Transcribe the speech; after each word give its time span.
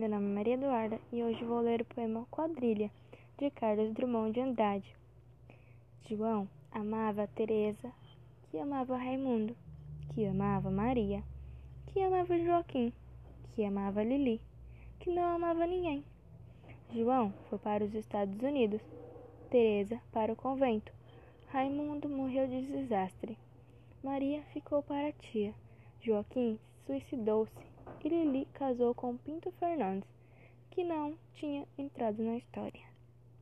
Meu 0.00 0.08
nome 0.08 0.30
é 0.30 0.34
Maria 0.34 0.54
Eduarda 0.54 0.98
e 1.12 1.22
hoje 1.22 1.44
vou 1.44 1.60
ler 1.60 1.82
o 1.82 1.84
poema 1.84 2.26
Quadrilha, 2.30 2.90
de 3.36 3.50
Carlos 3.50 3.92
Drummond 3.92 4.32
de 4.32 4.40
Andrade. 4.40 4.96
João 6.08 6.48
amava 6.72 7.26
Teresa, 7.26 7.92
que 8.50 8.56
amava 8.56 8.96
Raimundo, 8.96 9.54
que 10.14 10.24
amava 10.24 10.70
Maria, 10.70 11.22
que 11.88 12.00
amava 12.00 12.38
Joaquim, 12.38 12.94
que 13.52 13.62
amava 13.62 14.02
Lili, 14.02 14.40
que 15.00 15.10
não 15.10 15.22
amava 15.22 15.66
ninguém. 15.66 16.02
João 16.94 17.30
foi 17.50 17.58
para 17.58 17.84
os 17.84 17.94
Estados 17.94 18.40
Unidos, 18.40 18.80
Teresa 19.50 20.00
para 20.10 20.32
o 20.32 20.36
convento. 20.36 20.90
Raimundo 21.48 22.08
morreu 22.08 22.48
de 22.48 22.62
desastre. 22.62 23.36
Maria 24.02 24.40
ficou 24.54 24.82
para 24.82 25.08
a 25.08 25.12
tia. 25.12 25.54
Joaquim 26.00 26.58
suicidou-se 26.86 27.69
e 28.02 28.08
Lili 28.08 28.46
casou 28.52 28.94
com 28.94 29.16
Pinto 29.16 29.50
Fernandes, 29.52 30.08
que 30.70 30.84
não 30.84 31.16
tinha 31.34 31.66
entrado 31.76 32.22
na 32.22 32.36
história. 32.36 32.90